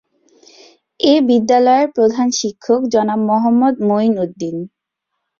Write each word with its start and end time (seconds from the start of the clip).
এ 0.99 1.13
বিদ্যালয়ের 1.27 1.87
প্রধান 1.95 2.27
শিক্ষক 2.39 2.81
জনাব 2.93 3.19
মোহাম্মদ 3.29 3.75
মঈন 3.89 4.13
উদ্দীন। 4.23 4.57